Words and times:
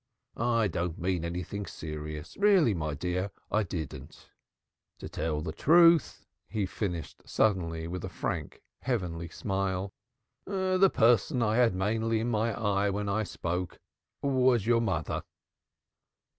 I 0.35 0.67
didn't 0.67 0.97
mean 0.97 1.23
anything 1.23 1.67
serious 1.67 2.35
really, 2.37 2.73
my 2.73 2.95
dear, 2.95 3.29
I 3.51 3.61
didn't. 3.61 4.31
To 4.97 5.07
tell 5.07 5.35
you 5.35 5.41
the 5.43 5.51
truth," 5.51 6.25
he 6.49 6.65
finished 6.65 7.21
suddenly 7.23 7.87
with 7.87 8.03
a 8.03 8.09
frank, 8.09 8.63
heavenly 8.79 9.29
smile, 9.29 9.93
"the 10.43 10.89
person 10.91 11.43
I 11.43 11.57
had 11.57 11.75
mainly 11.75 12.19
in 12.19 12.29
my 12.31 12.51
eye 12.59 12.89
when 12.89 13.09
I 13.09 13.21
spoke 13.23 13.77
was 14.23 14.65
your 14.65 14.81
mother." 14.81 15.21